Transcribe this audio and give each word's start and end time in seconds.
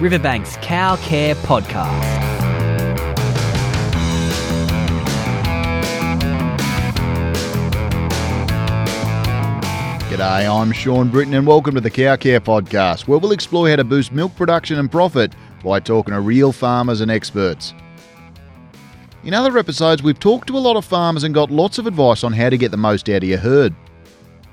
Riverbank's 0.00 0.56
Cow 0.62 0.96
Care 0.96 1.34
Podcast. 1.34 2.00
G'day, 10.08 10.50
I'm 10.50 10.72
Sean 10.72 11.10
Britton 11.10 11.34
and 11.34 11.46
welcome 11.46 11.74
to 11.74 11.82
the 11.82 11.90
Cow 11.90 12.16
Care 12.16 12.40
Podcast, 12.40 13.08
where 13.08 13.18
we'll 13.18 13.32
explore 13.32 13.68
how 13.68 13.76
to 13.76 13.84
boost 13.84 14.10
milk 14.10 14.34
production 14.36 14.78
and 14.78 14.90
profit 14.90 15.34
by 15.62 15.80
talking 15.80 16.14
to 16.14 16.20
real 16.22 16.50
farmers 16.50 17.02
and 17.02 17.10
experts. 17.10 17.74
In 19.24 19.34
other 19.34 19.58
episodes, 19.58 20.02
we've 20.02 20.18
talked 20.18 20.48
to 20.48 20.56
a 20.56 20.58
lot 20.58 20.78
of 20.78 20.86
farmers 20.86 21.24
and 21.24 21.34
got 21.34 21.50
lots 21.50 21.76
of 21.76 21.86
advice 21.86 22.24
on 22.24 22.32
how 22.32 22.48
to 22.48 22.56
get 22.56 22.70
the 22.70 22.78
most 22.78 23.10
out 23.10 23.22
of 23.22 23.28
your 23.28 23.36
herd. 23.36 23.74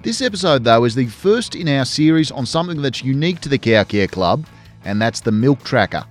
This 0.03 0.21
episode, 0.21 0.65
though, 0.65 0.83
is 0.83 0.93
the 0.93 1.07
first 1.07 1.55
in 1.55 1.69
our 1.69 1.85
series 1.85 2.31
on 2.31 2.45
something 2.45 2.81
that's 2.81 3.01
unique 3.01 3.39
to 3.39 3.49
the 3.49 3.57
Cow 3.57 3.85
Care 3.85 4.07
Club, 4.07 4.45
and 4.87 5.01
that's 5.01 5.19
the 5.19 5.31
Milk 5.31 5.63
Tracker. 5.63 6.05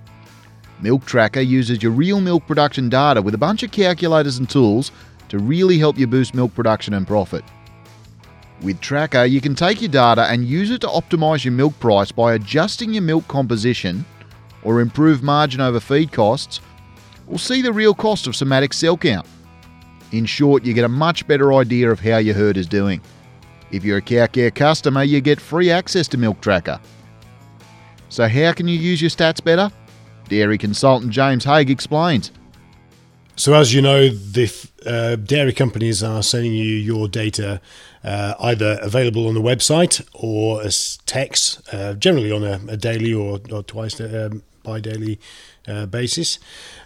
Milk 0.81 1.03
Tracker 1.05 1.41
uses 1.41 1.81
your 1.81 1.91
real 1.91 2.21
milk 2.21 2.45
production 2.45 2.87
data 2.87 3.21
with 3.21 3.33
a 3.33 3.37
bunch 3.37 3.63
of 3.63 3.71
calculators 3.71 4.37
and 4.37 4.47
tools 4.47 4.91
to 5.29 5.39
really 5.39 5.79
help 5.79 5.97
you 5.97 6.05
boost 6.05 6.35
milk 6.35 6.53
production 6.53 6.93
and 6.93 7.07
profit. 7.07 7.43
With 8.61 8.79
Tracker, 8.79 9.25
you 9.25 9.41
can 9.41 9.55
take 9.55 9.81
your 9.81 9.89
data 9.89 10.25
and 10.25 10.45
use 10.45 10.69
it 10.69 10.81
to 10.81 10.87
optimize 10.87 11.43
your 11.43 11.53
milk 11.53 11.77
price 11.79 12.11
by 12.11 12.33
adjusting 12.33 12.93
your 12.93 13.01
milk 13.01 13.27
composition 13.27 14.05
or 14.63 14.79
improve 14.79 15.23
margin 15.23 15.59
over 15.59 15.79
feed 15.79 16.11
costs 16.11 16.61
or 17.27 17.39
see 17.39 17.63
the 17.63 17.73
real 17.73 17.95
cost 17.95 18.27
of 18.27 18.35
somatic 18.35 18.73
cell 18.73 18.95
count. 18.95 19.27
In 20.11 20.25
short, 20.25 20.63
you 20.63 20.73
get 20.73 20.85
a 20.85 20.89
much 20.89 21.27
better 21.27 21.53
idea 21.53 21.91
of 21.91 21.99
how 21.99 22.17
your 22.17 22.35
herd 22.35 22.57
is 22.57 22.67
doing. 22.67 23.01
If 23.71 23.83
you're 23.83 23.97
a 23.97 24.01
CowCare 24.01 24.53
customer, 24.53 25.03
you 25.03 25.19
get 25.19 25.41
free 25.41 25.71
access 25.71 26.07
to 26.09 26.17
Milk 26.17 26.39
Tracker. 26.41 26.79
So, 28.09 28.27
how 28.27 28.53
can 28.53 28.67
you 28.67 28.77
use 28.77 29.01
your 29.01 29.09
stats 29.09 29.43
better? 29.43 29.71
Dairy 30.29 30.57
consultant 30.57 31.11
James 31.11 31.43
Haig 31.43 31.69
explains. 31.69 32.31
So, 33.35 33.53
as 33.53 33.73
you 33.73 33.81
know, 33.81 34.09
the 34.09 34.51
uh, 34.85 35.15
dairy 35.17 35.53
companies 35.53 36.01
are 36.01 36.23
sending 36.23 36.53
you 36.53 36.63
your 36.63 37.07
data 37.07 37.61
uh, 38.03 38.33
either 38.39 38.79
available 38.81 39.27
on 39.27 39.35
the 39.35 39.41
website 39.41 40.03
or 40.13 40.63
as 40.63 40.97
text, 41.05 41.61
uh, 41.71 41.93
generally 41.93 42.31
on 42.31 42.43
a, 42.43 42.59
a, 42.67 42.77
daily 42.77 43.13
or, 43.13 43.39
or 43.51 43.61
twice 43.61 43.99
um, 44.01 44.41
bi 44.63 44.79
daily 44.79 45.19
uh, 45.67 45.85
basis. 45.85 46.39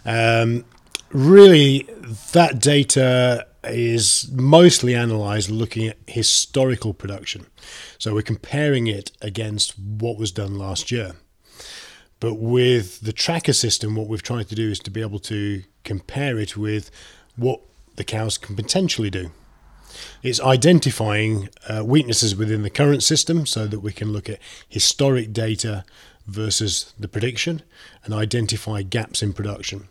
Um, 0.04 0.64
really, 1.10 1.88
that 2.32 2.58
data 2.58 3.46
is 3.64 4.30
mostly 4.32 4.94
analysed 4.94 5.50
looking 5.50 5.88
at 5.88 5.98
historical 6.06 6.94
production. 6.94 7.46
So, 7.98 8.14
we're 8.14 8.22
comparing 8.22 8.86
it 8.86 9.12
against 9.20 9.78
what 9.78 10.18
was 10.18 10.32
done 10.32 10.58
last 10.58 10.90
year. 10.90 11.12
But 12.22 12.34
with 12.34 13.00
the 13.00 13.12
tracker 13.12 13.52
system, 13.52 13.96
what 13.96 14.06
we've 14.06 14.22
tried 14.22 14.48
to 14.50 14.54
do 14.54 14.70
is 14.70 14.78
to 14.80 14.92
be 14.92 15.00
able 15.00 15.18
to 15.18 15.64
compare 15.82 16.38
it 16.38 16.56
with 16.56 16.88
what 17.34 17.60
the 17.96 18.04
cows 18.04 18.38
can 18.38 18.54
potentially 18.54 19.10
do. 19.10 19.32
It's 20.22 20.40
identifying 20.40 21.48
uh, 21.68 21.82
weaknesses 21.84 22.36
within 22.36 22.62
the 22.62 22.70
current 22.70 23.02
system 23.02 23.44
so 23.44 23.66
that 23.66 23.80
we 23.80 23.92
can 23.92 24.12
look 24.12 24.28
at 24.28 24.38
historic 24.68 25.32
data 25.32 25.84
versus 26.26 26.92
the 26.98 27.08
prediction 27.08 27.62
and 28.04 28.14
identify 28.14 28.82
gaps 28.82 29.22
in 29.22 29.32
production. 29.32 29.88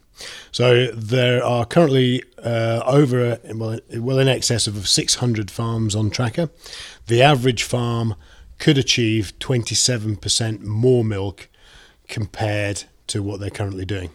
So 0.52 0.88
there 0.88 1.44
are 1.44 1.66
currently 1.66 2.24
uh, 2.44 2.82
over 2.86 3.40
well, 3.54 3.80
well 3.96 4.20
in 4.20 4.28
excess 4.28 4.68
of 4.68 4.88
600 4.88 5.50
farms 5.50 5.96
on 5.96 6.09
tracker. 6.09 6.50
The 7.08 7.22
average 7.22 7.64
farm 7.64 8.16
could 8.59 8.78
achieve 8.78 9.34
27% 9.40 10.62
more 10.62 11.04
milk 11.04 11.50
compared 12.08 12.84
to 13.08 13.24
what 13.24 13.40
they're 13.40 13.50
currently 13.50 13.86
doing. 13.86 14.12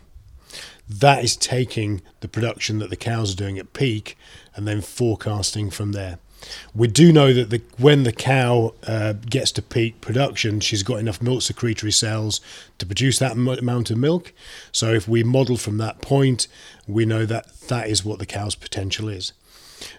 That 0.88 1.24
is 1.24 1.36
taking 1.36 2.02
the 2.20 2.28
production 2.28 2.78
that 2.78 2.90
the 2.90 2.96
cows 2.96 3.32
are 3.32 3.36
doing 3.36 3.58
at 3.58 3.72
peak 3.72 4.16
and 4.54 4.68
then 4.68 4.80
forecasting 4.80 5.70
from 5.70 5.92
there. 5.92 6.18
We 6.74 6.88
do 6.88 7.12
know 7.12 7.32
that 7.32 7.50
the, 7.50 7.62
when 7.78 8.02
the 8.02 8.12
cow 8.12 8.74
uh, 8.86 9.14
gets 9.14 9.50
to 9.52 9.62
peak 9.62 10.00
production, 10.00 10.60
she's 10.60 10.82
got 10.82 11.00
enough 11.00 11.22
milk 11.22 11.42
secretory 11.42 11.92
cells 11.92 12.40
to 12.78 12.86
produce 12.86 13.18
that 13.18 13.32
m- 13.32 13.48
amount 13.48 13.90
of 13.90 13.98
milk. 13.98 14.32
So, 14.72 14.92
if 14.92 15.08
we 15.08 15.22
model 15.24 15.56
from 15.56 15.78
that 15.78 16.00
point, 16.00 16.46
we 16.86 17.04
know 17.06 17.26
that 17.26 17.52
that 17.68 17.88
is 17.88 18.04
what 18.04 18.18
the 18.18 18.26
cow's 18.26 18.54
potential 18.54 19.08
is. 19.08 19.32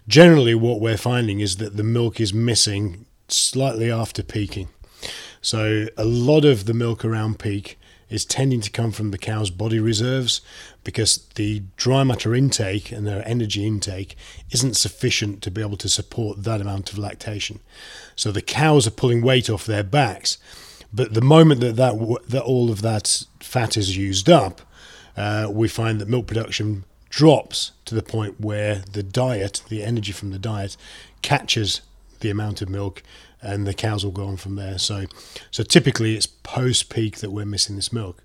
Generally, 0.08 0.56
what 0.56 0.80
we're 0.80 0.98
finding 0.98 1.40
is 1.40 1.58
that 1.58 1.78
the 1.78 1.84
milk 1.84 2.20
is 2.20 2.34
missing 2.34 3.06
slightly 3.28 3.92
after 3.92 4.24
peaking. 4.24 4.70
So, 5.42 5.88
a 5.98 6.06
lot 6.06 6.46
of 6.46 6.66
the 6.66 6.74
milk 6.74 7.04
around 7.04 7.40
peak 7.40 7.78
is 8.10 8.26
tending 8.26 8.62
to 8.62 8.70
come 8.70 8.92
from 8.92 9.12
the 9.12 9.18
cow's 9.18 9.50
body 9.50 9.80
reserves 9.80 10.42
because 10.84 11.18
the 11.36 11.64
dry 11.76 12.04
matter 12.04 12.34
intake 12.34 12.92
and 12.92 13.06
their 13.06 13.28
energy 13.28 13.66
intake 13.66 14.16
isn't 14.52 14.76
sufficient 14.76 15.42
to 15.42 15.52
be 15.52 15.62
able 15.62 15.78
to 15.78 15.90
support 15.90 16.44
that 16.44 16.62
amount 16.62 16.92
of 16.92 16.98
lactation. 16.98 17.60
So 18.16 18.32
the 18.32 18.42
cows 18.42 18.88
are 18.88 18.92
pulling 18.92 19.22
weight 19.22 19.50
off 19.50 19.66
their 19.66 19.84
backs, 19.84 20.38
but 20.94 21.14
the 21.14 21.22
moment 21.22 21.62
that 21.62 21.76
that, 21.76 21.96
that 22.30 22.44
all 22.44 22.72
of 22.72 22.82
that 22.82 23.26
fat 23.40 23.76
is 23.76 23.98
used 23.98 24.30
up, 24.30 24.62
uh, 25.18 25.50
we 25.52 25.68
find 25.68 26.00
that 26.00 26.08
milk 26.08 26.28
production 26.28 26.86
drops 27.10 27.72
to 27.86 27.96
the 27.96 28.04
point 28.04 28.40
where 28.40 28.84
the 28.92 29.04
diet, 29.04 29.64
the 29.70 29.84
energy 29.84 30.12
from 30.12 30.32
the 30.32 30.40
diet, 30.40 30.78
catches 31.22 31.82
the 32.20 32.30
amount 32.30 32.62
of 32.62 32.70
milk 32.70 33.04
and 33.42 33.68
the 33.68 33.74
cows 33.74 34.04
will 34.04 34.12
go 34.12 34.28
on 34.28 34.38
from 34.38 34.56
there. 34.56 34.78
So, 34.78 35.06
so 35.52 35.64
typically 35.64 36.16
it's 36.16 36.26
post 36.28 36.90
peak 36.90 37.18
that 37.18 37.32
we're 37.32 37.46
missing 37.46 37.76
this 37.76 37.94
milk. 37.94 38.24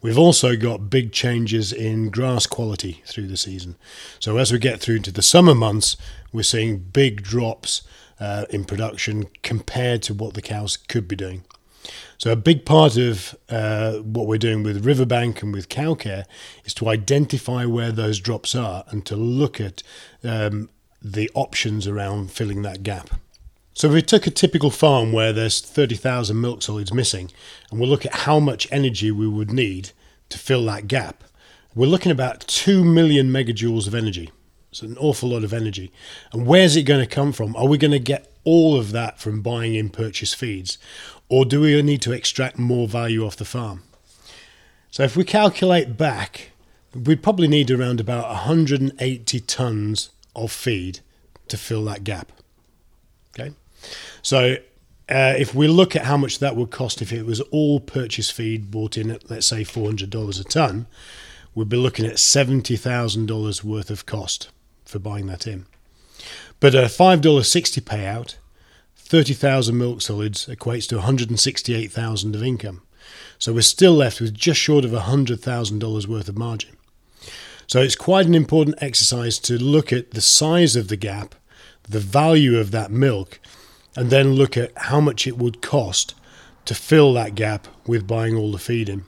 We've 0.00 0.18
also 0.18 0.56
got 0.56 0.90
big 0.90 1.12
changes 1.12 1.72
in 1.72 2.10
grass 2.10 2.46
quality 2.46 3.02
through 3.06 3.26
the 3.26 3.36
season. 3.36 3.76
So 4.20 4.36
as 4.36 4.52
we 4.52 4.58
get 4.58 4.80
through 4.80 4.96
into 4.96 5.10
the 5.10 5.22
summer 5.22 5.54
months, 5.54 5.96
we're 6.32 6.42
seeing 6.42 6.78
big 6.78 7.22
drops 7.22 7.82
uh, 8.20 8.44
in 8.50 8.64
production 8.64 9.26
compared 9.42 10.02
to 10.04 10.14
what 10.14 10.34
the 10.34 10.42
cows 10.42 10.76
could 10.76 11.08
be 11.08 11.16
doing. 11.16 11.44
So 12.16 12.30
a 12.30 12.36
big 12.36 12.64
part 12.64 12.96
of 12.96 13.34
uh, 13.48 13.94
what 13.94 14.28
we're 14.28 14.38
doing 14.38 14.62
with 14.62 14.86
Riverbank 14.86 15.42
and 15.42 15.52
with 15.52 15.68
cow 15.68 15.94
care 15.94 16.24
is 16.64 16.72
to 16.74 16.88
identify 16.88 17.64
where 17.64 17.90
those 17.90 18.20
drops 18.20 18.54
are 18.54 18.84
and 18.88 19.04
to 19.06 19.16
look 19.16 19.60
at 19.60 19.82
um, 20.22 20.68
the 21.02 21.30
options 21.34 21.86
around 21.86 22.30
filling 22.30 22.62
that 22.62 22.82
gap. 22.82 23.10
So 23.74 23.88
if 23.88 23.94
we 23.94 24.02
took 24.02 24.26
a 24.26 24.30
typical 24.30 24.70
farm 24.70 25.12
where 25.12 25.32
there's 25.32 25.60
30,000 25.60 26.40
milk 26.40 26.62
solids 26.62 26.92
missing 26.92 27.30
and 27.70 27.80
we'll 27.80 27.88
look 27.88 28.04
at 28.04 28.14
how 28.14 28.38
much 28.38 28.68
energy 28.70 29.10
we 29.10 29.26
would 29.26 29.50
need 29.50 29.90
to 30.28 30.38
fill 30.38 30.64
that 30.66 30.88
gap, 30.88 31.24
we're 31.74 31.86
looking 31.86 32.12
about 32.12 32.40
2 32.40 32.84
million 32.84 33.30
megajoules 33.30 33.86
of 33.86 33.94
energy. 33.94 34.30
It's 34.70 34.82
an 34.82 34.96
awful 34.98 35.30
lot 35.30 35.44
of 35.44 35.52
energy. 35.52 35.90
And 36.32 36.46
where's 36.46 36.76
it 36.76 36.82
going 36.82 37.00
to 37.00 37.06
come 37.06 37.32
from? 37.32 37.56
Are 37.56 37.66
we 37.66 37.78
going 37.78 37.92
to 37.92 37.98
get 37.98 38.32
all 38.44 38.78
of 38.78 38.92
that 38.92 39.18
from 39.18 39.42
buying 39.42 39.74
in 39.74 39.88
purchase 39.88 40.34
feeds? 40.34 40.76
Or 41.28 41.44
do 41.44 41.62
we 41.62 41.80
need 41.82 42.02
to 42.02 42.12
extract 42.12 42.58
more 42.58 42.86
value 42.86 43.24
off 43.24 43.36
the 43.36 43.44
farm? 43.44 43.82
So 44.90 45.02
if 45.02 45.16
we 45.16 45.24
calculate 45.24 45.96
back, 45.96 46.50
we'd 46.94 47.22
probably 47.22 47.48
need 47.48 47.70
around 47.70 48.00
about 48.00 48.28
180 48.28 49.40
tons 49.40 50.10
of 50.34 50.52
feed 50.52 51.00
to 51.48 51.56
fill 51.56 51.84
that 51.84 52.04
gap. 52.04 52.32
Okay. 53.38 53.52
So 54.22 54.56
uh, 55.08 55.34
if 55.36 55.54
we 55.54 55.68
look 55.68 55.96
at 55.96 56.04
how 56.04 56.16
much 56.16 56.38
that 56.38 56.56
would 56.56 56.70
cost 56.70 57.02
if 57.02 57.12
it 57.12 57.26
was 57.26 57.40
all 57.40 57.80
purchase 57.80 58.30
feed 58.30 58.70
bought 58.70 58.96
in 58.96 59.10
at, 59.10 59.30
let's 59.30 59.46
say, 59.46 59.62
$400 59.62 60.40
a 60.40 60.44
ton, 60.44 60.86
we'd 61.54 61.68
be 61.68 61.76
looking 61.76 62.06
at 62.06 62.14
$70,000 62.14 63.64
worth 63.64 63.90
of 63.90 64.06
cost 64.06 64.50
for 64.84 64.98
buying 64.98 65.26
that 65.26 65.46
in. 65.46 65.66
But 66.60 66.74
a 66.74 66.84
$5.60 66.84 67.82
payout, 67.82 68.36
30,000 68.96 69.76
milk 69.76 70.00
solids 70.00 70.46
equates 70.46 70.88
to 70.88 70.96
168,000 70.96 72.34
of 72.34 72.42
income. 72.42 72.82
So 73.38 73.52
we're 73.52 73.62
still 73.62 73.94
left 73.94 74.20
with 74.20 74.34
just 74.34 74.60
short 74.60 74.84
of 74.84 74.92
$100,000 74.92 76.06
worth 76.06 76.28
of 76.28 76.38
margin. 76.38 76.76
So 77.72 77.80
it's 77.80 77.96
quite 77.96 78.26
an 78.26 78.34
important 78.34 78.82
exercise 78.82 79.38
to 79.38 79.56
look 79.56 79.94
at 79.94 80.10
the 80.10 80.20
size 80.20 80.76
of 80.76 80.88
the 80.88 80.96
gap, 80.96 81.34
the 81.88 82.00
value 82.00 82.58
of 82.58 82.70
that 82.72 82.90
milk, 82.90 83.40
and 83.96 84.10
then 84.10 84.34
look 84.34 84.58
at 84.58 84.76
how 84.76 85.00
much 85.00 85.26
it 85.26 85.38
would 85.38 85.62
cost 85.62 86.14
to 86.66 86.74
fill 86.74 87.14
that 87.14 87.34
gap 87.34 87.66
with 87.86 88.06
buying 88.06 88.36
all 88.36 88.52
the 88.52 88.58
feed 88.58 88.90
in. 88.90 89.04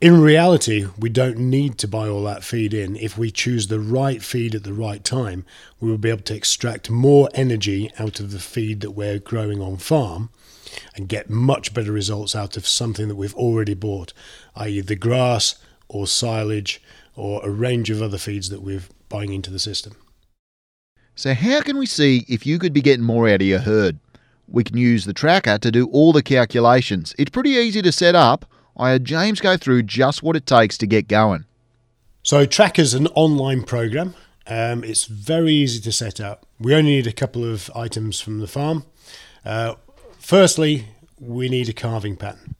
In 0.00 0.20
reality, 0.20 0.86
we 0.96 1.08
don't 1.08 1.36
need 1.36 1.78
to 1.78 1.88
buy 1.88 2.06
all 2.06 2.22
that 2.22 2.44
feed 2.44 2.72
in. 2.72 2.94
If 2.94 3.18
we 3.18 3.32
choose 3.32 3.66
the 3.66 3.80
right 3.80 4.22
feed 4.22 4.54
at 4.54 4.62
the 4.62 4.72
right 4.72 5.02
time, 5.02 5.44
we 5.80 5.90
will 5.90 5.98
be 5.98 6.10
able 6.10 6.22
to 6.22 6.36
extract 6.36 6.90
more 6.90 7.28
energy 7.34 7.90
out 7.98 8.20
of 8.20 8.30
the 8.30 8.38
feed 8.38 8.82
that 8.82 8.92
we're 8.92 9.18
growing 9.18 9.60
on 9.60 9.78
farm 9.78 10.30
and 10.94 11.08
get 11.08 11.28
much 11.28 11.74
better 11.74 11.90
results 11.90 12.36
out 12.36 12.56
of 12.56 12.68
something 12.68 13.08
that 13.08 13.16
we've 13.16 13.34
already 13.34 13.74
bought, 13.74 14.12
i.e., 14.54 14.80
the 14.80 14.94
grass 14.94 15.56
or 15.88 16.06
silage 16.06 16.80
or 17.14 17.44
a 17.44 17.50
range 17.50 17.90
of 17.90 18.02
other 18.02 18.18
feeds 18.18 18.48
that 18.48 18.62
we're 18.62 18.82
buying 19.08 19.32
into 19.32 19.50
the 19.50 19.58
system. 19.58 19.94
So, 21.14 21.34
how 21.34 21.60
can 21.60 21.76
we 21.76 21.86
see 21.86 22.24
if 22.28 22.46
you 22.46 22.58
could 22.58 22.72
be 22.72 22.80
getting 22.80 23.04
more 23.04 23.28
out 23.28 23.42
of 23.42 23.46
your 23.46 23.58
herd? 23.58 23.98
We 24.48 24.64
can 24.64 24.76
use 24.76 25.04
the 25.04 25.12
tracker 25.12 25.58
to 25.58 25.70
do 25.70 25.86
all 25.88 26.12
the 26.12 26.22
calculations. 26.22 27.14
It's 27.18 27.30
pretty 27.30 27.50
easy 27.50 27.82
to 27.82 27.92
set 27.92 28.14
up. 28.14 28.46
I 28.76 28.90
had 28.90 29.04
James 29.04 29.40
go 29.40 29.56
through 29.56 29.82
just 29.84 30.22
what 30.22 30.36
it 30.36 30.46
takes 30.46 30.78
to 30.78 30.86
get 30.86 31.08
going. 31.08 31.44
So, 32.22 32.46
Tracker's 32.46 32.94
an 32.94 33.08
online 33.08 33.62
program. 33.64 34.14
Um, 34.46 34.82
it's 34.84 35.04
very 35.04 35.52
easy 35.52 35.80
to 35.80 35.92
set 35.92 36.20
up. 36.20 36.46
We 36.58 36.74
only 36.74 36.92
need 36.92 37.06
a 37.06 37.12
couple 37.12 37.44
of 37.44 37.70
items 37.74 38.20
from 38.20 38.40
the 38.40 38.48
farm. 38.48 38.84
Uh, 39.44 39.74
firstly, 40.18 40.86
we 41.20 41.48
need 41.48 41.68
a 41.68 41.72
calving 41.72 42.16
pattern. 42.16 42.56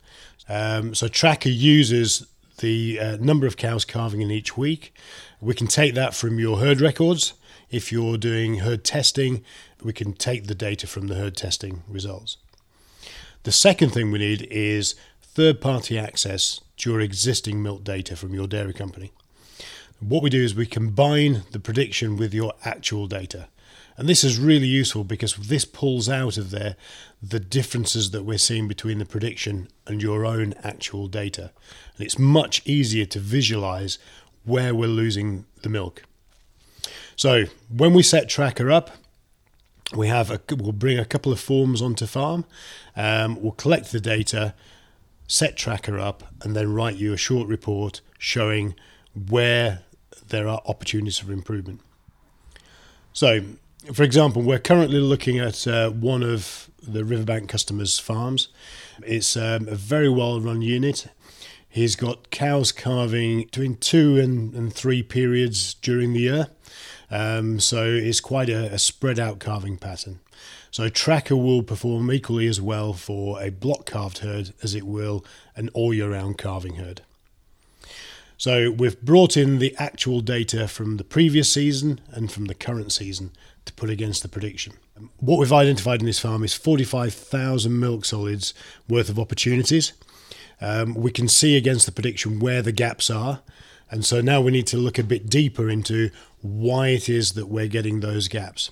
Um, 0.49 0.95
so, 0.95 1.09
Tracker 1.09 1.49
uses 1.49 2.27
the 2.63 2.99
uh, 2.99 3.17
number 3.21 3.47
of 3.47 3.59
cows 3.59 3.85
calving 3.85 4.23
in 4.23 4.31
each 4.31 4.57
week. 4.57 4.95
We 5.41 5.53
can 5.53 5.67
take 5.67 5.95
that 5.95 6.15
from 6.15 6.39
your 6.39 6.59
herd 6.59 6.81
records. 6.81 7.35
If 7.71 7.93
you're 7.93 8.17
doing 8.17 8.61
herd 8.61 8.85
testing, 8.85 9.45
we 9.83 9.93
can 9.93 10.15
take 10.15 10.47
the 10.47 10.55
data 10.55 10.87
from 10.87 11.09
the 11.09 11.17
herd 11.17 11.37
testing 11.37 11.83
results. 11.89 12.39
The 13.43 13.53
second 13.53 13.91
thing 13.91 14.11
we 14.11 14.21
need 14.21 14.47
is 14.51 14.95
third 15.21 15.61
party 15.61 15.99
access 15.99 16.61
to 16.79 16.91
your 16.91 17.01
existing 17.01 17.63
milk 17.63 17.83
data 17.83 18.15
from 18.17 18.33
your 18.33 18.47
dairy 18.47 18.73
company. 18.73 19.13
What 19.99 20.23
we 20.23 20.31
do 20.31 20.43
is 20.43 20.55
we 20.55 20.67
combine 20.67 21.43
the 21.51 21.61
prediction 21.61 22.17
with 22.17 22.33
your 22.33 22.55
actual 22.65 23.07
data. 23.07 23.49
And 24.03 24.09
this 24.09 24.25
is 24.25 24.37
really 24.37 24.67
useful 24.67 25.05
because 25.05 25.37
this 25.37 25.65
pulls 25.65 26.09
out 26.09 26.37
of 26.37 26.51
there 26.51 26.75
the 27.23 27.39
differences 27.39 28.11
that 28.11 28.25
we're 28.25 28.37
seeing 28.37 28.67
between 28.67 28.99
the 28.99 29.05
prediction 29.05 29.69
and 29.87 30.03
your 30.03 30.27
own 30.27 30.55
actual 30.65 31.07
data. 31.07 31.53
And 31.97 32.05
it's 32.05 32.19
much 32.19 32.63
easier 32.67 33.05
to 33.05 33.21
visualize 33.21 33.99
where 34.45 34.75
we're 34.75 34.89
losing 34.89 35.45
the 35.63 35.69
milk. 35.69 36.03
So 37.15 37.45
when 37.73 37.95
we 37.95 38.03
set 38.03 38.29
Tracker 38.29 38.73
up, 38.73 38.91
we 39.95 40.09
have 40.09 40.33
a, 40.33 40.41
we'll 40.51 40.73
bring 40.73 40.99
a 40.99 41.05
couple 41.05 41.31
of 41.31 41.39
forms 41.39 41.81
onto 41.81 42.07
farm. 42.07 42.45
Um, 42.97 43.41
we'll 43.41 43.53
collect 43.53 43.93
the 43.93 44.01
data, 44.01 44.55
set 45.29 45.57
Tracker 45.57 46.01
up, 46.01 46.25
and 46.43 46.57
then 46.57 46.75
write 46.75 46.97
you 46.97 47.13
a 47.13 47.17
short 47.17 47.47
report 47.47 48.01
showing 48.19 48.75
where 49.29 49.85
there 50.27 50.49
are 50.49 50.61
opportunities 50.67 51.19
for 51.19 51.31
improvement. 51.31 51.81
So, 53.13 53.43
for 53.93 54.05
example, 54.05 54.43
we're 54.43 54.59
currently 54.59 55.01
looking 55.01 55.39
at 55.39 55.67
uh, 55.67 55.91
one 55.91 56.23
of 56.23 56.71
the 56.83 57.05
Riverbank 57.05 57.49
customers' 57.49 57.99
farms. 57.99 58.49
It's 59.05 59.37
um, 59.37 59.69
a 59.69 59.75
very 59.75 60.09
well 60.09 60.41
run 60.41 60.63
unit. 60.63 61.09
He's 61.69 61.97
got 61.97 62.31
cows 62.31 62.71
calving 62.71 63.45
between 63.45 63.77
two 63.77 64.19
and, 64.19 64.55
and 64.55 64.73
three 64.73 65.03
periods 65.03 65.75
during 65.75 66.13
the 66.13 66.21
year. 66.21 66.49
Um, 67.11 67.61
so 67.61 67.85
it's 67.85 68.21
quite 68.21 68.49
a, 68.49 68.73
a 68.73 68.79
spread 68.79 69.19
out 69.19 69.41
calving 69.41 69.79
pattern. 69.79 70.21
So 70.71 70.89
Tracker 70.89 71.37
will 71.37 71.63
perform 71.63 72.11
equally 72.13 72.47
as 72.47 72.61
well 72.61 72.93
for 72.93 73.43
a 73.43 73.51
block 73.51 73.87
calved 73.87 74.19
herd 74.19 74.53
as 74.63 74.75
it 74.75 74.85
will 74.85 75.25
an 75.57 75.71
all 75.75 75.93
year 75.93 76.13
round 76.13 76.39
calving 76.39 76.77
herd. 76.77 77.03
So 78.39 78.71
we've 78.71 79.01
brought 79.01 79.37
in 79.37 79.59
the 79.59 79.75
actual 79.79 80.21
data 80.21 80.67
from 80.67 80.97
the 80.97 81.05
previous 81.05 81.53
season 81.53 82.01
and 82.11 82.33
from 82.33 82.47
the 82.47 82.55
current 82.55 82.91
season 82.91 83.31
to 83.65 83.73
put 83.75 83.91
against 83.91 84.23
the 84.23 84.29
prediction. 84.29 84.75
What 85.19 85.39
we've 85.39 85.53
identified 85.53 86.01
in 86.01 86.07
this 86.07 86.19
farm 86.19 86.45
is 86.45 86.55
45,000 86.55 87.79
milk 87.79 88.05
solids 88.05 88.55
worth 88.89 89.09
of 89.09 89.19
opportunities. 89.19 89.93
Um, 90.61 90.95
we 90.95 91.11
can 91.11 91.29
see 91.29 91.57
against 91.57 91.87
the 91.87 91.93
prediction 91.93 92.39
where 92.39 92.63
the 92.63 92.73
gaps 92.73 93.11
are. 93.11 93.41
And 93.91 94.05
so 94.05 94.21
now 94.21 94.41
we 94.41 94.53
need 94.53 94.67
to 94.69 94.77
look 94.77 94.99
a 94.99 95.05
bit 95.05 95.29
deeper 95.29 95.69
into 95.69 96.11
why 96.41 96.89
it 96.89 97.09
is 97.09 97.33
that 97.33 97.49
we're 97.49 97.69
getting 97.69 98.01
those 98.01 98.29
gaps. 98.29 98.71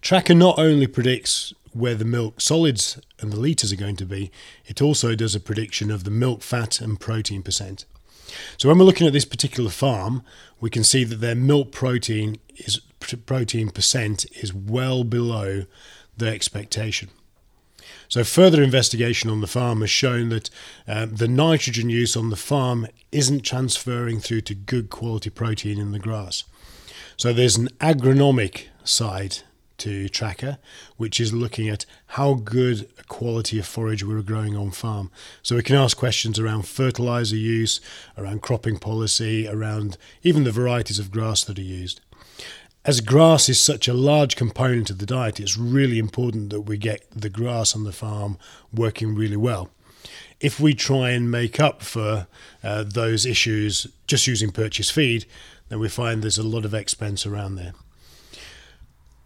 Tracker 0.00 0.34
not 0.34 0.58
only 0.58 0.86
predicts 0.86 1.54
where 1.72 1.94
the 1.94 2.04
milk 2.04 2.40
solids 2.40 3.00
and 3.20 3.32
the 3.32 3.40
litres 3.40 3.72
are 3.72 3.76
going 3.76 3.96
to 3.96 4.06
be, 4.06 4.30
it 4.66 4.80
also 4.80 5.14
does 5.14 5.34
a 5.34 5.40
prediction 5.40 5.90
of 5.90 6.04
the 6.04 6.10
milk 6.10 6.42
fat 6.42 6.80
and 6.80 7.00
protein 7.00 7.42
percent. 7.42 7.84
So 8.56 8.68
when 8.68 8.78
we're 8.78 8.84
looking 8.84 9.06
at 9.06 9.12
this 9.12 9.24
particular 9.24 9.70
farm, 9.70 10.22
we 10.60 10.70
can 10.70 10.84
see 10.84 11.04
that 11.04 11.16
their 11.16 11.34
milk 11.34 11.72
protein 11.72 12.38
is 12.56 12.80
protein 13.26 13.70
percent 13.70 14.26
is 14.40 14.54
well 14.54 15.04
below 15.04 15.64
the 16.16 16.28
expectation. 16.28 17.10
So, 18.08 18.24
further 18.24 18.62
investigation 18.62 19.30
on 19.30 19.40
the 19.40 19.46
farm 19.46 19.80
has 19.80 19.90
shown 19.90 20.28
that 20.28 20.50
um, 20.86 21.16
the 21.16 21.28
nitrogen 21.28 21.90
use 21.90 22.16
on 22.16 22.30
the 22.30 22.36
farm 22.36 22.86
isn't 23.12 23.40
transferring 23.40 24.20
through 24.20 24.42
to 24.42 24.54
good 24.54 24.90
quality 24.90 25.30
protein 25.30 25.78
in 25.78 25.92
the 25.92 25.98
grass. 25.98 26.44
So, 27.16 27.32
there's 27.32 27.56
an 27.56 27.68
agronomic 27.80 28.66
side 28.84 29.38
to 29.78 30.08
Tracker, 30.08 30.58
which 30.96 31.18
is 31.18 31.32
looking 31.32 31.68
at 31.68 31.84
how 32.08 32.34
good 32.34 32.88
a 32.98 33.02
quality 33.04 33.58
of 33.58 33.66
forage 33.66 34.04
we're 34.04 34.22
growing 34.22 34.56
on 34.56 34.70
farm. 34.70 35.10
So, 35.42 35.56
we 35.56 35.62
can 35.62 35.76
ask 35.76 35.96
questions 35.96 36.38
around 36.38 36.66
fertilizer 36.66 37.36
use, 37.36 37.80
around 38.16 38.42
cropping 38.42 38.78
policy, 38.78 39.48
around 39.48 39.96
even 40.22 40.44
the 40.44 40.52
varieties 40.52 40.98
of 40.98 41.10
grass 41.10 41.42
that 41.44 41.58
are 41.58 41.62
used 41.62 42.00
as 42.84 43.00
grass 43.00 43.48
is 43.48 43.58
such 43.58 43.88
a 43.88 43.94
large 43.94 44.36
component 44.36 44.90
of 44.90 44.98
the 44.98 45.06
diet, 45.06 45.40
it's 45.40 45.56
really 45.56 45.98
important 45.98 46.50
that 46.50 46.62
we 46.62 46.76
get 46.76 47.06
the 47.10 47.30
grass 47.30 47.74
on 47.74 47.84
the 47.84 47.92
farm 47.92 48.36
working 48.72 49.14
really 49.14 49.36
well. 49.36 49.70
If 50.38 50.60
we 50.60 50.74
try 50.74 51.10
and 51.10 51.30
make 51.30 51.58
up 51.58 51.82
for 51.82 52.26
uh, 52.62 52.84
those 52.86 53.24
issues 53.24 53.86
just 54.06 54.26
using 54.26 54.50
purchase 54.50 54.90
feed, 54.90 55.24
then 55.68 55.80
we 55.80 55.88
find 55.88 56.22
there's 56.22 56.36
a 56.36 56.42
lot 56.42 56.66
of 56.66 56.74
expense 56.74 57.24
around 57.24 57.54
there. 57.54 57.72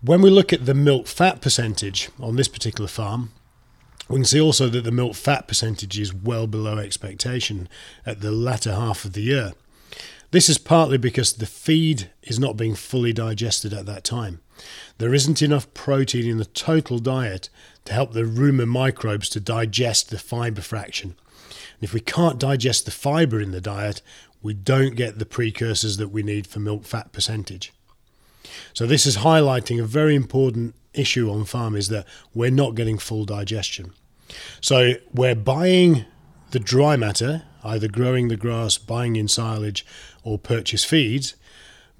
When 0.00 0.22
we 0.22 0.30
look 0.30 0.52
at 0.52 0.64
the 0.64 0.74
milk 0.74 1.08
fat 1.08 1.40
percentage 1.40 2.08
on 2.20 2.36
this 2.36 2.46
particular 2.46 2.86
farm, 2.86 3.32
we 4.08 4.16
can 4.16 4.24
see 4.24 4.40
also 4.40 4.68
that 4.68 4.84
the 4.84 4.92
milk 4.92 5.16
fat 5.16 5.48
percentage 5.48 5.98
is 5.98 6.14
well 6.14 6.46
below 6.46 6.78
expectation 6.78 7.68
at 8.06 8.20
the 8.20 8.30
latter 8.30 8.74
half 8.74 9.04
of 9.04 9.14
the 9.14 9.22
year. 9.22 9.52
This 10.30 10.48
is 10.48 10.58
partly 10.58 10.98
because 10.98 11.34
the 11.34 11.46
feed 11.46 12.10
is 12.22 12.38
not 12.38 12.56
being 12.56 12.74
fully 12.74 13.12
digested 13.12 13.72
at 13.72 13.86
that 13.86 14.04
time. 14.04 14.40
There 14.98 15.14
isn't 15.14 15.40
enough 15.40 15.72
protein 15.72 16.28
in 16.28 16.38
the 16.38 16.44
total 16.44 16.98
diet 16.98 17.48
to 17.86 17.94
help 17.94 18.12
the 18.12 18.24
rumen 18.24 18.68
microbes 18.68 19.28
to 19.30 19.40
digest 19.40 20.10
the 20.10 20.18
fiber 20.18 20.60
fraction. 20.60 21.14
And 21.46 21.82
if 21.82 21.94
we 21.94 22.00
can't 22.00 22.38
digest 22.38 22.84
the 22.84 22.90
fiber 22.90 23.40
in 23.40 23.52
the 23.52 23.60
diet, 23.60 24.02
we 24.42 24.52
don't 24.52 24.96
get 24.96 25.18
the 25.18 25.26
precursors 25.26 25.96
that 25.96 26.08
we 26.08 26.22
need 26.22 26.46
for 26.46 26.60
milk 26.60 26.84
fat 26.84 27.12
percentage. 27.12 27.72
So 28.74 28.86
this 28.86 29.06
is 29.06 29.18
highlighting 29.18 29.80
a 29.80 29.86
very 29.86 30.14
important 30.14 30.74
issue 30.92 31.30
on 31.30 31.44
farm 31.44 31.74
is 31.74 31.88
that 31.88 32.06
we're 32.34 32.50
not 32.50 32.74
getting 32.74 32.98
full 32.98 33.24
digestion. 33.24 33.92
So 34.60 34.94
we're 35.14 35.34
buying 35.34 36.04
the 36.50 36.58
dry 36.58 36.96
matter, 36.96 37.44
either 37.68 37.88
growing 37.88 38.28
the 38.28 38.36
grass, 38.36 38.78
buying 38.78 39.16
in 39.16 39.28
silage, 39.28 39.86
or 40.24 40.38
purchase 40.38 40.84
feeds, 40.84 41.34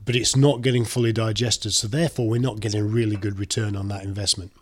but 0.05 0.17
it's 0.17 0.35
not 0.35 0.63
getting 0.63 0.85
fully 0.85 1.13
digested, 1.13 1.75
so 1.75 1.87
therefore 1.87 2.29
we're 2.29 2.41
not 2.41 2.61
getting 2.61 2.91
really 2.91 3.17
good 3.17 3.39
return 3.39 3.77
on 3.77 3.89
that 3.89 4.05
investment. 4.05 4.53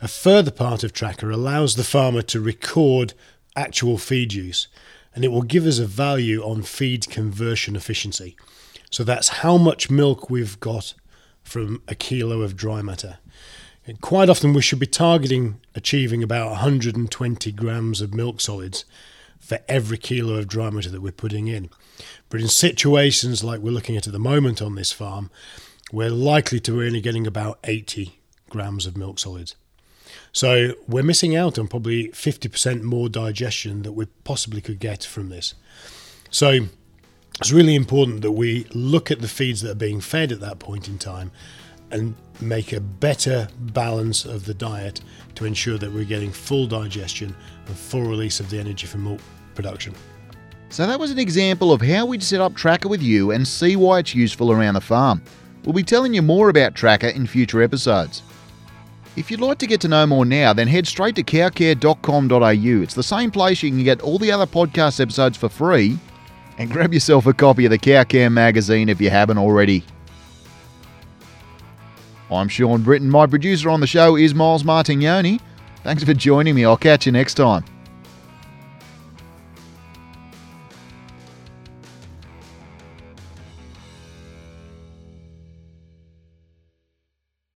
A 0.00 0.08
further 0.08 0.50
part 0.50 0.82
of 0.82 0.92
Tracker 0.92 1.30
allows 1.30 1.76
the 1.76 1.84
farmer 1.84 2.22
to 2.22 2.40
record 2.40 3.14
actual 3.56 3.98
feed 3.98 4.32
use, 4.32 4.68
and 5.14 5.24
it 5.24 5.28
will 5.28 5.42
give 5.42 5.66
us 5.66 5.78
a 5.78 5.86
value 5.86 6.42
on 6.42 6.62
feed 6.62 7.08
conversion 7.08 7.76
efficiency. 7.76 8.36
So 8.90 9.04
that's 9.04 9.28
how 9.28 9.56
much 9.56 9.90
milk 9.90 10.28
we've 10.30 10.58
got 10.60 10.94
from 11.42 11.82
a 11.88 11.94
kilo 11.94 12.42
of 12.42 12.56
dry 12.56 12.82
matter. 12.82 13.18
And 13.86 14.00
quite 14.00 14.28
often, 14.28 14.52
we 14.52 14.62
should 14.62 14.78
be 14.78 14.86
targeting 14.86 15.60
achieving 15.74 16.22
about 16.22 16.50
120 16.50 17.52
grams 17.52 18.00
of 18.00 18.14
milk 18.14 18.40
solids 18.40 18.84
for 19.42 19.58
every 19.68 19.98
kilo 19.98 20.36
of 20.36 20.46
dry 20.46 20.70
matter 20.70 20.88
that 20.88 21.02
we're 21.02 21.12
putting 21.12 21.48
in. 21.48 21.68
But 22.30 22.40
in 22.40 22.48
situations 22.48 23.42
like 23.42 23.60
we're 23.60 23.72
looking 23.72 23.96
at 23.96 24.06
at 24.06 24.12
the 24.12 24.18
moment 24.18 24.62
on 24.62 24.76
this 24.76 24.92
farm, 24.92 25.30
we're 25.92 26.10
likely 26.10 26.60
to 26.60 26.78
be 26.78 26.86
only 26.86 27.00
getting 27.00 27.26
about 27.26 27.58
80 27.64 28.18
grams 28.48 28.86
of 28.86 28.96
milk 28.96 29.18
solids. 29.18 29.56
So 30.32 30.74
we're 30.86 31.02
missing 31.02 31.34
out 31.36 31.58
on 31.58 31.68
probably 31.68 32.08
50% 32.08 32.82
more 32.82 33.08
digestion 33.08 33.82
that 33.82 33.92
we 33.92 34.06
possibly 34.24 34.60
could 34.60 34.78
get 34.78 35.04
from 35.04 35.28
this. 35.28 35.54
So 36.30 36.60
it's 37.40 37.52
really 37.52 37.74
important 37.74 38.22
that 38.22 38.32
we 38.32 38.64
look 38.72 39.10
at 39.10 39.20
the 39.20 39.28
feeds 39.28 39.60
that 39.62 39.72
are 39.72 39.74
being 39.74 40.00
fed 40.00 40.32
at 40.32 40.40
that 40.40 40.60
point 40.60 40.88
in 40.88 40.98
time 40.98 41.32
and 41.90 42.14
make 42.42 42.72
a 42.72 42.80
better 42.80 43.48
balance 43.58 44.24
of 44.24 44.44
the 44.44 44.54
diet 44.54 45.00
to 45.34 45.44
ensure 45.44 45.78
that 45.78 45.92
we're 45.92 46.04
getting 46.04 46.30
full 46.30 46.66
digestion 46.66 47.34
and 47.66 47.76
full 47.76 48.02
release 48.02 48.40
of 48.40 48.50
the 48.50 48.58
energy 48.58 48.86
from 48.86 49.04
milk 49.04 49.20
production. 49.54 49.94
So 50.68 50.86
that 50.86 50.98
was 50.98 51.10
an 51.10 51.18
example 51.18 51.72
of 51.72 51.82
how 51.82 52.06
we'd 52.06 52.22
set 52.22 52.40
up 52.40 52.54
Tracker 52.54 52.88
with 52.88 53.02
you 53.02 53.30
and 53.30 53.46
see 53.46 53.76
why 53.76 53.98
it's 53.98 54.14
useful 54.14 54.50
around 54.50 54.74
the 54.74 54.80
farm. 54.80 55.22
We'll 55.64 55.74
be 55.74 55.82
telling 55.82 56.14
you 56.14 56.22
more 56.22 56.48
about 56.48 56.74
Tracker 56.74 57.08
in 57.08 57.26
future 57.26 57.62
episodes. 57.62 58.22
If 59.14 59.30
you'd 59.30 59.40
like 59.40 59.58
to 59.58 59.66
get 59.66 59.80
to 59.82 59.88
know 59.88 60.06
more 60.06 60.24
now, 60.24 60.54
then 60.54 60.66
head 60.68 60.86
straight 60.86 61.14
to 61.16 61.22
cowcare.com.au. 61.22 62.82
It's 62.82 62.94
the 62.94 63.02
same 63.02 63.30
place 63.30 63.62
you 63.62 63.68
can 63.68 63.84
get 63.84 64.00
all 64.00 64.18
the 64.18 64.32
other 64.32 64.46
podcast 64.46 65.00
episodes 65.00 65.36
for 65.36 65.50
free 65.50 65.98
and 66.58 66.70
grab 66.70 66.94
yourself 66.94 67.26
a 67.26 67.34
copy 67.34 67.66
of 67.66 67.70
the 67.70 67.78
Cow 67.78 68.04
Care 68.04 68.30
magazine 68.30 68.88
if 68.88 69.00
you 69.00 69.10
haven't 69.10 69.38
already. 69.38 69.84
I'm 72.34 72.48
Sean 72.48 72.82
Britton. 72.82 73.10
My 73.10 73.26
producer 73.26 73.70
on 73.70 73.80
the 73.80 73.86
show 73.86 74.16
is 74.16 74.34
Miles 74.34 74.62
Martignoni. 74.62 75.40
Thanks 75.82 76.04
for 76.04 76.14
joining 76.14 76.54
me. 76.54 76.64
I'll 76.64 76.76
catch 76.76 77.06
you 77.06 77.12
next 77.12 77.34
time. 77.34 77.64